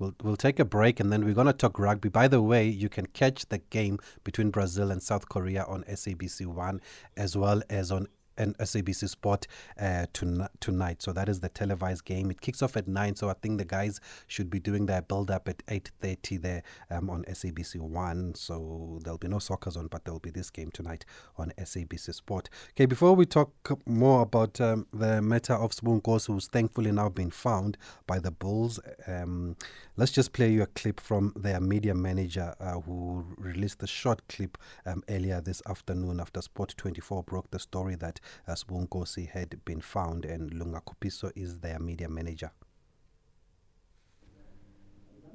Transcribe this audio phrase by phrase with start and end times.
[0.00, 2.08] We'll, we'll take a break and then we're going to talk rugby.
[2.08, 6.46] By the way, you can catch the game between Brazil and South Korea on SABC
[6.46, 6.80] One
[7.18, 8.08] as well as on
[8.40, 9.46] and SABC Sport
[9.78, 11.02] uh, to, tonight.
[11.02, 12.30] So that is the televised game.
[12.30, 13.14] It kicks off at nine.
[13.14, 16.62] So I think the guys should be doing their build up at eight thirty there
[16.90, 18.34] um, on SABC One.
[18.34, 21.04] So there'll be no soccer on, but there'll be this game tonight
[21.36, 22.48] on SABC Sport.
[22.70, 23.52] Okay, before we talk
[23.86, 27.76] more about um, the matter of Sbu Nkosi, who's thankfully now been found
[28.06, 29.56] by the Bulls, um,
[29.96, 34.26] let's just play you a clip from their media manager uh, who released a short
[34.28, 39.28] clip um, earlier this afternoon after Sport 24 broke the story that uh, Sbu Nkosi
[39.28, 42.50] had been found, and Lunga Kupiso is their media manager.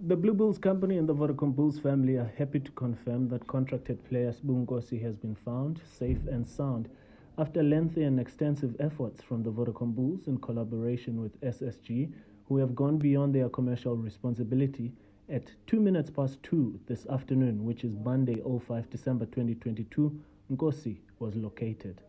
[0.08, 4.04] The Blue Bulls company and the Vodacom Bulls family are happy to confirm that contracted
[4.10, 6.90] player Sbu Nkosi has been found safe and sound
[7.38, 12.12] after lengthy and extensive efforts from the Vodacom Bulls in collaboration with SSG,
[12.48, 14.94] who have gone beyond their commercial responsibility.
[15.30, 20.18] At 2 minutes past 2 this afternoon, which is Monday, 05 December 2022,
[20.52, 22.02] Nkosi was located.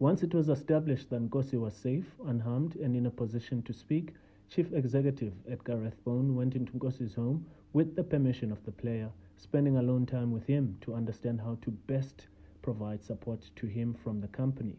[0.00, 4.14] Once it was established that Nkosi was safe, unharmed, and in a position to speak,
[4.48, 9.76] Chief Executive Edgar Rathbone went into Nkosi's home with the permission of the player, spending
[9.76, 12.28] alone time with him to understand how to best
[12.62, 14.74] provide support to him from the company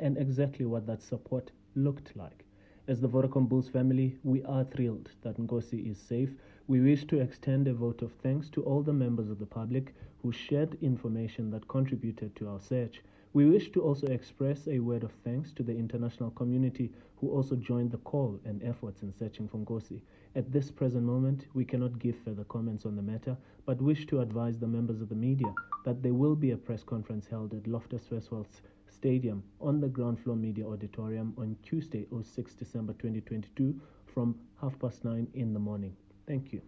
[0.00, 2.44] and exactly what that support looked like.
[2.88, 6.30] As the Vodacom Bulls family, we are thrilled that Nkosi is safe.
[6.66, 9.94] We wish to extend a vote of thanks to all the members of the public
[10.20, 13.02] who shared information that contributed to our search.
[13.34, 17.56] We wish to also express a word of thanks to the international community who also
[17.56, 20.00] joined the call and efforts in searching for Nkosi.
[20.36, 24.20] At this present moment, we cannot give further comments on the matter, but wish to
[24.20, 25.52] advise the members of the media
[25.84, 28.46] that there will be a press conference held at Loftus Versfeld
[28.86, 33.74] Stadium on the ground floor media auditorium on Tuesday, 06 December 2022
[34.06, 35.96] from half past nine in the morning.
[36.28, 36.62] Thank you.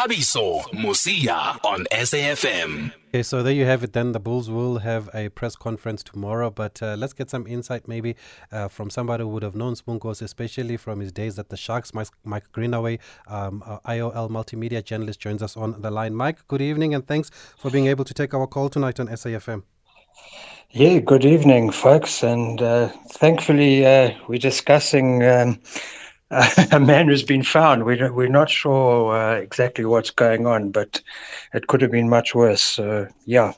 [0.00, 2.90] Thabiso Mosia on SAFM.
[3.08, 3.92] Okay, so there you have it.
[3.92, 6.48] Then the Bulls will have a press conference tomorrow.
[6.48, 8.16] But uh, let's get some insight, maybe
[8.50, 11.56] uh, from somebody who would have known Sbu Nkosi, especially from his days at the
[11.58, 11.92] Sharks.
[11.92, 16.14] Mike, Mike Greenaway, um, uh, IOL multimedia journalist, joins us on the line.
[16.14, 19.64] Mike, good evening, and thanks for being able to take our call tonight on SAFM.
[20.70, 22.22] Yeah, good evening, folks.
[22.22, 25.22] And uh, thankfully, uh, we're discussing.
[25.24, 25.60] Um,
[26.72, 27.84] a man who's been found.
[27.84, 31.02] We're, we're not sure uh, exactly what's going on, but
[31.54, 32.62] it could have been much worse.
[32.62, 33.52] So, yeah.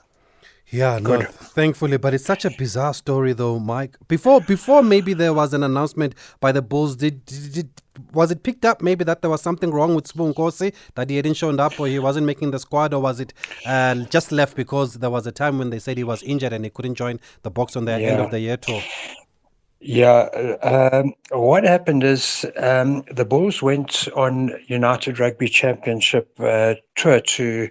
[0.70, 3.98] Yeah, no, thankfully, but it's such a bizarre story, though, Mike.
[4.08, 6.96] Before, before maybe there was an announcement by the Bulls.
[6.96, 7.70] Did, did, did
[8.14, 11.16] was it picked up maybe that there was something wrong with Sbu Nkosi that he
[11.16, 13.34] hadn't shown up or he wasn't making the squad, or was it
[13.66, 16.64] uh, just left because there was a time when they said he was injured and
[16.64, 18.08] he couldn't join the box on the yeah.
[18.08, 18.80] end of the year tour?
[19.84, 20.28] Yeah,
[20.62, 27.68] um, what happened is um, the Bulls went on United Rugby Championship uh, tour to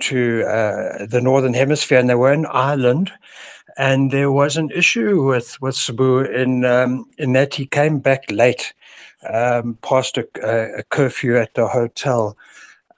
[0.00, 3.12] to uh, the Northern Hemisphere, and they were in Ireland.
[3.76, 8.24] And there was an issue with with Sbu in um, in that he came back
[8.32, 8.74] late,
[9.32, 10.26] um, past a,
[10.78, 12.36] a, curfew at the hotel.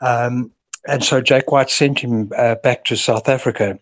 [0.01, 0.51] Um,
[0.89, 3.79] and so Jake White sent him uh, back to South Africa.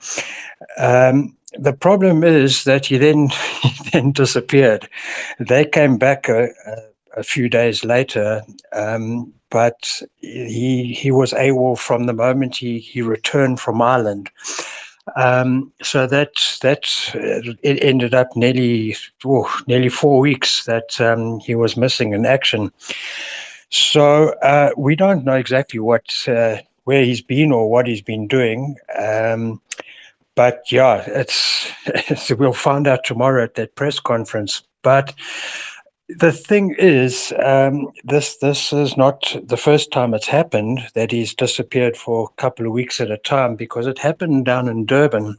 [1.58, 3.28] The problem is that he then
[3.62, 4.88] he then disappeared.
[5.38, 6.76] They came back a, a,
[7.18, 8.42] a few days later,
[8.72, 14.30] um, but he he was AWOL from the moment he he returned from Ireland.
[15.16, 16.32] Um, so that
[16.62, 16.84] that
[17.62, 22.72] it ended up nearly oh, nearly four weeks that um, he was missing in action.
[23.70, 28.26] So uh, we don't know exactly what uh, where he's been or what he's been
[28.26, 28.76] doing.
[28.98, 29.60] Um,
[30.34, 34.62] but yeah, it's, it's, we'll find out tomorrow at that press conference.
[34.82, 35.14] But
[36.08, 41.34] the thing is, um, this this is not the first time it's happened that he's
[41.34, 45.38] disappeared for a couple of weeks at a time because it happened down in Durban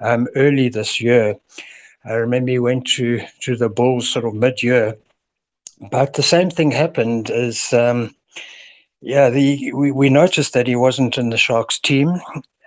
[0.00, 1.36] um, early this year.
[2.04, 4.96] I remember he went to to the Bulls sort of mid year,
[5.90, 7.30] but the same thing happened.
[7.30, 8.14] Is um,
[9.02, 12.20] yeah, the we, we noticed that he wasn't in the Sharks team,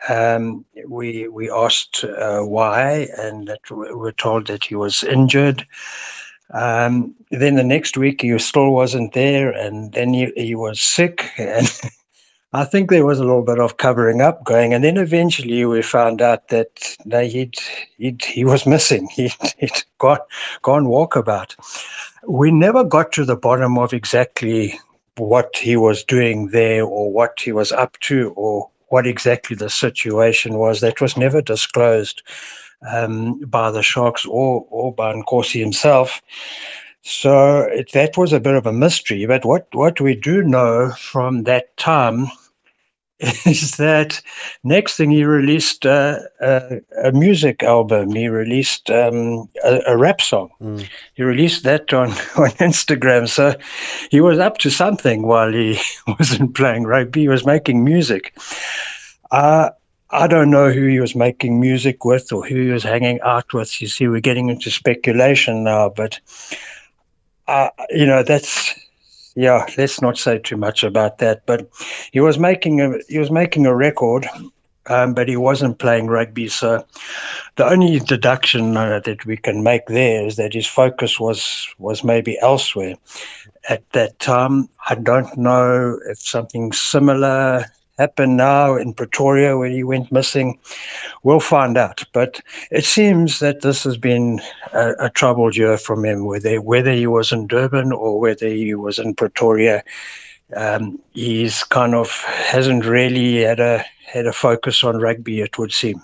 [0.09, 5.65] um, we we asked uh, why, and we were told that he was injured.
[6.53, 11.31] Um, then the next week he still wasn't there, and then he, he was sick,
[11.37, 11.67] and
[12.53, 14.73] I think there was a little bit of covering up going.
[14.73, 17.57] And then eventually we found out that no, he'd,
[17.97, 19.07] he'd he was missing.
[19.11, 20.19] He'd, he'd gone
[20.61, 21.55] gone walkabout.
[22.27, 24.79] We never got to the bottom of exactly
[25.17, 29.69] what he was doing there, or what he was up to, or what exactly the
[29.69, 30.81] situation was.
[30.81, 32.21] That was never disclosed
[32.89, 36.21] um, by the Sharks or, or by Nkosi himself.
[37.01, 39.25] So it, that was a bit of a mystery.
[39.25, 42.27] But what, what we do know from that time
[43.45, 44.21] is that
[44.65, 48.13] next thing he released uh, a, a, music album.
[48.13, 50.50] He released um, a, a, rap song.
[50.62, 50.85] Mm.
[51.13, 53.29] He released that on, on Instagram.
[53.29, 53.56] So
[54.12, 55.79] he was up to something while he
[56.19, 57.21] wasn't playing rugby.
[57.21, 58.38] He was making music.
[59.31, 59.69] Uh,
[60.09, 63.53] I don't know who he was making music with or who he was hanging out
[63.53, 63.81] with.
[63.81, 66.19] You see, we're getting into speculation now, but
[67.47, 68.73] uh, you know that's
[69.35, 71.45] yeah, let's not say too much about that.
[71.45, 71.69] But
[72.11, 74.27] he was making a he was making a record,
[74.87, 76.47] um, but he wasn't playing rugby.
[76.47, 76.85] So
[77.57, 82.03] the only deduction uh, that we can make there is that his focus was was
[82.03, 82.95] maybe elsewhere
[83.69, 84.69] at that time.
[84.87, 87.65] I don't know if something similar
[87.97, 90.59] happened now in Pretoria when he went missing.
[91.24, 92.03] We'll find out.
[92.13, 94.42] But it seems that this has been
[94.74, 98.74] a, a troubled year from him, whether whether he was in Durban or whether he
[98.75, 99.83] was in Pretoria.
[100.56, 105.42] Um, he's kind of hasn't really had a had a focus on rugby.
[105.42, 106.01] It would seem.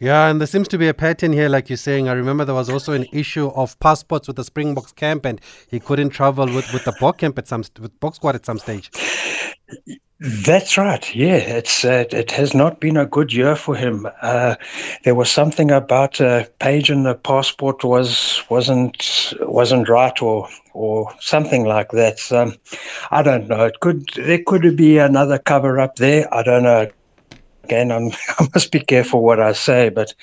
[0.00, 2.08] Yeah, and there seems to be a pattern here, like you're saying.
[2.08, 5.78] I remember there was also an issue of passports with the Springboks camp, and he
[5.78, 8.90] couldn't travel with, with the Bok camp at some with Bok squad at some stage.
[10.20, 11.14] That's right.
[11.14, 14.06] Yeah, it's uh, it has not been a good year for him.
[14.22, 14.54] Uh,
[15.02, 21.12] there was something about a page in the passport was wasn't wasn't right or or
[21.20, 22.20] something like that.
[22.20, 22.52] So,
[23.10, 23.64] I don't know.
[23.64, 26.32] It could there could be another cover up there.
[26.32, 26.88] I don't know.
[27.64, 30.14] Again, I'm, I must be careful what I say, but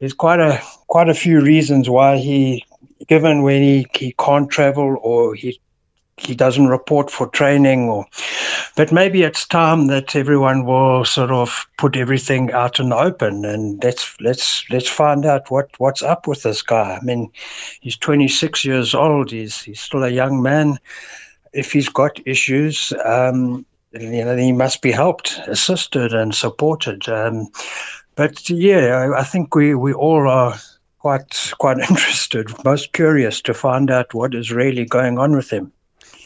[0.00, 2.64] there's quite a quite a few reasons why he,
[3.08, 5.60] given when he, he can't travel or he
[6.16, 8.06] he doesn't report for training or
[8.76, 13.44] but maybe it's time that everyone will sort of put everything out in the open
[13.44, 16.98] and let's let's let's find out what what's up with this guy.
[17.00, 17.30] I mean
[17.80, 19.30] he's 26 years old.
[19.30, 20.78] He's he's still a young man.
[21.52, 27.08] If he's got issues um, you know he must be helped assisted and supported.
[27.08, 27.48] Um,
[28.16, 30.54] but yeah i think we we all are
[30.98, 35.72] quite quite interested most curious to find out what is really going on with him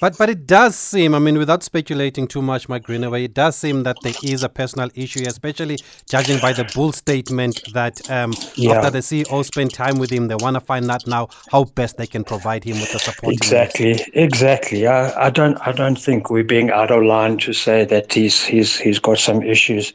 [0.01, 3.57] but but it does seem, I mean, without speculating too much, Mike Greenaway, it does
[3.57, 5.79] seem that there is a personal issue, especially
[6.09, 8.73] judging by the Bull statement that um, yeah.
[8.73, 11.97] after the CEO spent time with him, they want to find out now how best
[11.97, 13.35] they can provide him with the support.
[13.35, 14.87] Exactly, exactly.
[14.87, 18.45] I, I don't I don't think we're being out of line to say that he's
[18.45, 19.93] he's he's got some issues.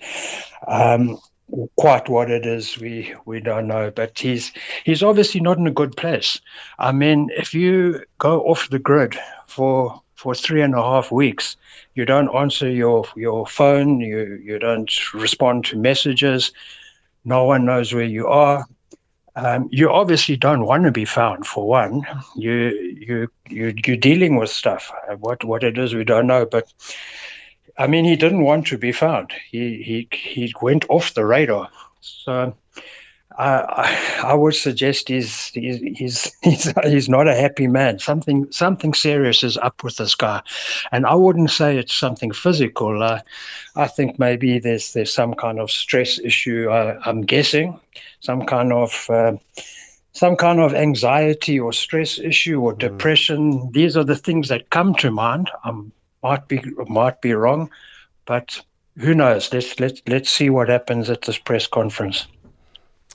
[0.68, 1.20] Um,
[1.75, 4.51] quite what it is we we don't know but he's
[4.86, 6.40] he's obviously not in a good place.
[6.80, 9.18] I mean if you go off the grid
[9.48, 11.57] for for three and a half weeks
[11.95, 16.51] you don't answer your your phone you you don't respond to messages
[17.25, 18.66] no one knows where you are.
[19.36, 22.06] Um, you obviously don't want to be found for one.
[22.36, 22.54] You
[23.07, 24.92] you you you're dealing with stuff.
[25.19, 26.72] What what it is we don't know but
[27.78, 29.31] I mean, he didn't want to be found.
[29.50, 31.70] He he he went off the radar.
[32.02, 32.54] So
[33.38, 38.00] I I would suggest he's he's he's he's, he's not a happy man.
[38.00, 40.42] Something something serious is up with this guy,
[40.92, 43.02] and I wouldn't say it's something physical.
[43.02, 43.22] Uh,
[43.75, 46.70] I think maybe there's there's some kind of stress issue.
[46.70, 47.80] Uh, I'm guessing
[48.20, 49.10] some kind of.
[49.10, 49.34] Uh,
[50.16, 52.78] some kind of anxiety or stress issue or mm.
[52.78, 53.72] depression.
[53.72, 55.50] These are the things that come to mind.
[55.64, 55.92] I'm
[56.24, 57.70] might be might be wrong,
[58.25, 58.60] but
[58.98, 59.51] who knows?
[59.53, 62.27] Let's let's let's see what happens at this press conference.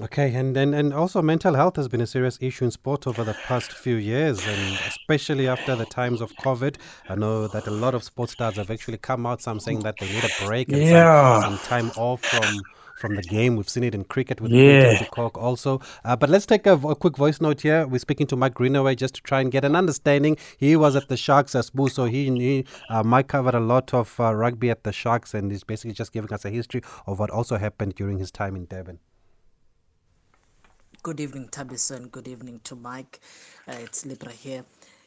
[0.01, 3.25] Okay, and, and and also mental health has been a serious issue in sport over
[3.25, 6.77] the past few years, and especially after the times of COVID.
[7.09, 9.97] I know that a lot of sports stars have actually come out, some saying that
[9.99, 11.41] they need a break and yeah.
[11.41, 12.61] some, some time off from
[12.99, 13.57] from the game.
[13.57, 15.05] We've seen it in cricket with yeah.
[15.13, 15.81] Kock also.
[16.05, 17.87] Uh, but let's take a, a, quick voice note here.
[17.87, 20.37] We're speaking to Mike Greenaway just to try and get an understanding.
[20.59, 23.95] He was at the Sharks as Boo, so he, he uh, Mike covered a lot
[23.95, 27.19] of uh, rugby at the Sharks, and he's basically just giving us a history of
[27.19, 28.99] what also happened during his time in Durban.
[31.03, 32.09] Good evening, Tabison.
[32.09, 33.21] Good evening to Mike.
[33.69, 34.65] Uh, it's Libra here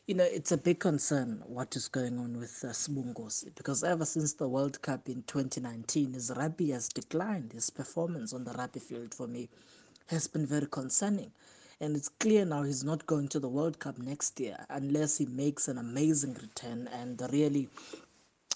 [0.07, 4.03] you know, it's a big concern what is going on with uh, Sibungosi because ever
[4.03, 7.53] since the World Cup in 2019, his rugby has declined.
[7.53, 9.49] His performance on the rugby field for me
[10.07, 11.31] has been very concerning.
[11.79, 15.25] And it's clear now he's not going to the World Cup next year unless he
[15.27, 17.69] makes an amazing return and really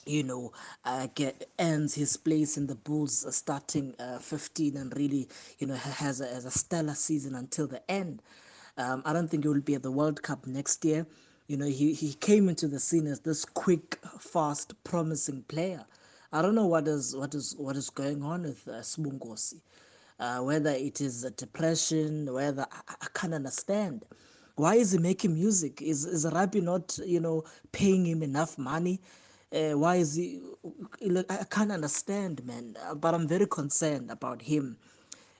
[0.08, 0.52] you know,
[0.84, 5.74] uh, get, ends his place in the Bulls starting uh, 15 and really, you know,
[5.74, 8.22] has a, has a stellar season until the end.
[8.78, 11.08] Um, I don't think he will be at the World Cup next year.
[11.48, 15.86] You know, he, he came into the scene as this quick, fast, promising player.
[16.34, 18.84] I don't know what is what is what is going on with uh,
[20.20, 24.06] Uh, whether it is a depression, whether I, I can't understand.
[24.56, 25.82] Why is he making music?
[25.82, 29.02] Is is rugby not you know paying him enough money?
[29.54, 30.42] Uh, why is he?
[31.30, 32.78] I can't understand, man.
[32.96, 34.78] But I'm very concerned about him.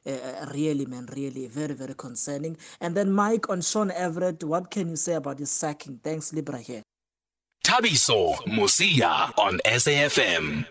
[0.08, 2.56] Uh, uh, really, man, really, very, very concerning.
[2.80, 6.00] And then Mike on Sean Everitt, what can you say about his sacking?
[6.04, 6.84] Thanks, Libra here.
[7.66, 10.68] Thabiso Mosia on SAFM.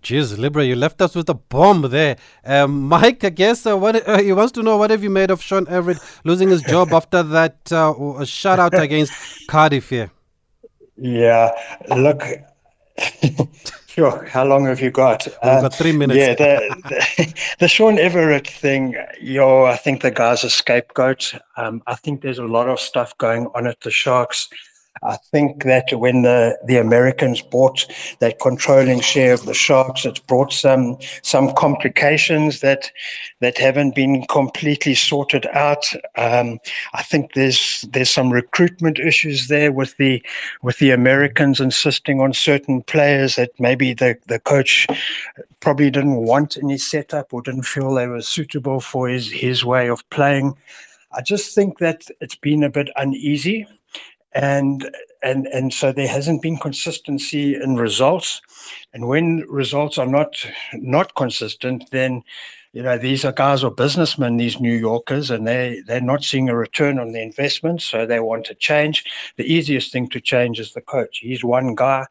[0.00, 2.16] Jeez, Libra, you left us with a bomb there.
[2.44, 5.32] Um, Mike, I guess uh, what uh, he wants to know what have you made
[5.32, 7.92] of Sean Everitt losing his job after that uh,
[8.22, 9.12] shutout against
[9.48, 10.12] Cardiff here?
[10.96, 11.50] Yeah,
[11.88, 12.22] look,
[13.98, 14.24] sure.
[14.26, 15.26] How long have you got?
[15.26, 16.18] We've got uh, three minutes.
[16.18, 21.34] Yeah, the, the, the, Sean Everitt thing, yo, I think the guy's a scapegoat.
[21.56, 24.48] Um, I think there's a lot of stuff going on at the Sharks.
[25.02, 27.86] I think that when the, the Americans bought
[28.20, 32.90] that controlling share of the Sharks, it's brought some some complications that
[33.40, 35.84] that haven't been completely sorted out.
[36.16, 36.58] Um,
[36.94, 40.22] I think there's there's some recruitment issues there with the
[40.62, 44.86] with the Americans insisting on certain players that maybe the, the coach
[45.60, 49.64] probably didn't want in his setup or didn't feel they were suitable for his his
[49.64, 50.56] way of playing.
[51.12, 53.66] I just think that it's been a bit uneasy
[54.32, 54.90] and
[55.22, 58.40] and and so there hasn't been consistency in results.
[58.92, 60.34] And when results are not
[60.74, 62.22] not consistent then
[62.72, 66.48] you know these are guys or businessmen these new yorkers and they they're not seeing
[66.48, 69.04] a return on the investment so they want to change.
[69.36, 71.18] The easiest thing to change is the coach.
[71.18, 72.06] He's one guy.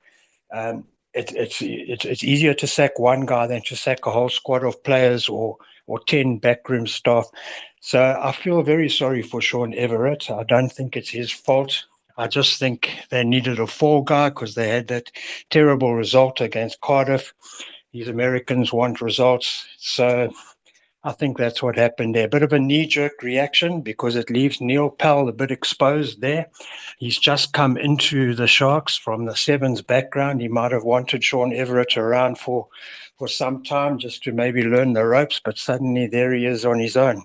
[0.52, 4.30] Um, it, it's it's it's easier to sack one guy than to sack a whole
[4.30, 5.58] squad of players or
[5.88, 7.28] or 10 backroom staff.
[7.80, 10.30] So I feel very sorry for Sean Everitt.
[10.30, 11.86] I don't think it's his fault.
[12.18, 15.12] I just think they needed a fall guy because they had that
[15.50, 17.34] terrible result against Cardiff.
[17.94, 19.66] These Americans want results.
[19.78, 20.32] So
[21.04, 22.26] I think that's what happened there.
[22.26, 26.20] A bit of a knee jerk reaction because it leaves Neil Powell a bit exposed
[26.20, 26.48] there.
[26.98, 30.42] He's just come into the Sharks from the Sevens background.
[30.42, 32.68] He might have wanted Sean Everitt around for,
[33.18, 36.80] for some time just to maybe learn the ropes, but suddenly there he is on
[36.80, 37.24] his own.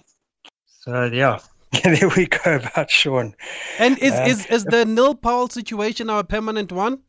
[0.81, 1.39] So, yeah,
[1.85, 3.35] there we go about Sean.
[3.79, 7.01] And is, uh, is, is the Neil Powell situation now a permanent one?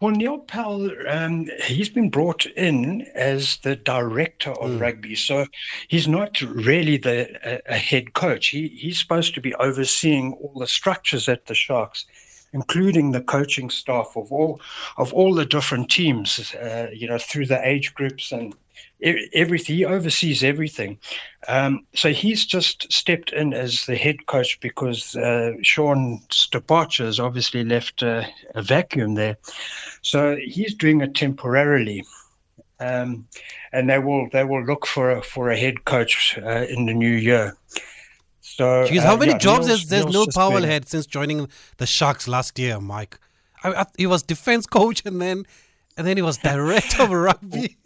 [0.00, 4.80] Well, Neil Powell, um, he's been brought in as the director of mm.
[4.80, 5.46] rugby, so
[5.86, 8.48] he's not really the a, a head coach.
[8.48, 12.04] He he's supposed to be overseeing all the structures at the Sharks,
[12.52, 14.60] including the coaching staff of all
[14.96, 16.52] of all the different teams.
[16.54, 18.56] Uh, you know, through the age groups and
[19.00, 19.76] everything.
[19.76, 20.98] He oversees everything.
[21.48, 27.20] Um, so he's just stepped in as the head coach because uh, Sean's departure has
[27.20, 29.36] obviously left uh, a vacuum there.
[30.02, 32.04] So he's doing it temporarily.
[32.78, 33.26] Um,
[33.72, 36.92] and they will they will look for a, for a head coach uh, in the
[36.92, 37.56] new year.
[38.40, 40.64] So, Jeez, how uh, many yeah, jobs Neil's, has, has Neil Powell been...
[40.64, 43.18] had since joining the Sharks last year, Mike?
[43.64, 45.46] I, I, he was defense coach and then
[45.96, 47.76] and then he was director of rugby.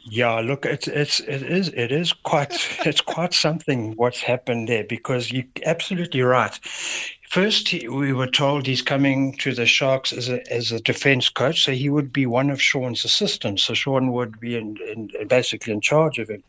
[0.00, 2.52] Yeah, look, it's it's it is it is quite
[2.86, 6.58] it's quite something what's happened there because you're absolutely right.
[7.28, 11.28] First, he, we were told he's coming to the Sharks as a as a defense
[11.28, 13.64] coach, so he would be one of Sean's assistants.
[13.64, 16.42] So Sean would be in, in basically in charge of him.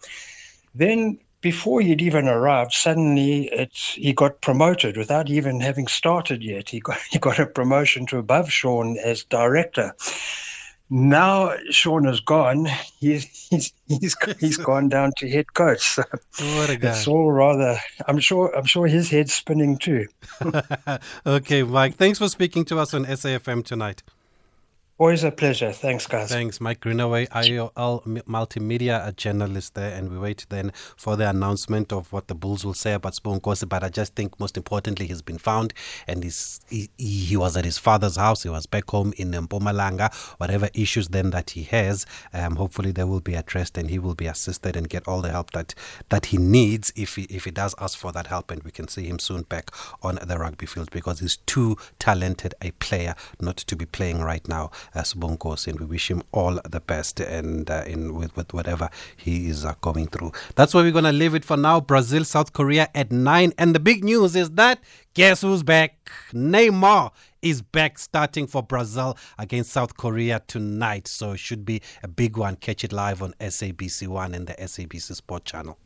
[0.74, 6.70] Then, before he'd even arrived, suddenly it's he got promoted without even having started yet.
[6.70, 9.94] He got he got a promotion to above Sean as director
[10.90, 12.68] now Sean is gone.
[13.00, 15.82] He's he's he's he's gone down to head coach.
[15.82, 16.90] So what a guy!
[16.90, 17.78] It's all rather.
[18.08, 18.56] I'm sure.
[18.56, 20.08] I'm sure his head's spinning too.
[21.26, 21.96] okay, Mike.
[21.96, 24.04] Thanks for speaking to us on SAFM tonight.
[24.98, 25.74] Always a pleasure.
[25.74, 26.30] Thanks, guys.
[26.30, 31.92] Thanks, Mike Greenaway, IOL multimedia a journalist there, and we wait then for the announcement
[31.92, 33.68] of what the Bulls will say about Sbu Nkosi.
[33.68, 35.74] But I just think most importantly, he's been found,
[36.08, 38.44] and he's, he, he was at his father's house.
[38.44, 40.14] He was back home in Mpumalanga.
[40.38, 44.16] Whatever issues then that he has, um, hopefully they will be addressed, and he will
[44.16, 45.76] be assisted and get all the help that
[46.08, 48.88] that he needs if he, if he does ask for that help, and we can
[48.88, 49.72] see him soon back
[50.02, 54.48] on the rugby field because he's too talented a player not to be playing right
[54.48, 58.54] now as Bonkos, and we wish him all the best and uh, in with, with
[58.54, 60.32] whatever he is uh, going through.
[60.56, 61.80] That's where we're going to leave it for now.
[61.82, 63.54] Brazil, South Korea at 9.
[63.58, 64.80] And the big news is that
[65.14, 66.12] guess who's back?
[66.32, 67.12] Neymar
[67.42, 71.08] is back starting for Brazil against South Korea tonight.
[71.08, 72.56] So it should be a big one.
[72.56, 75.78] Catch it live on SABC1 and the SABC Sport channel.